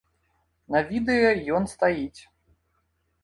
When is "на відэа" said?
0.75-1.31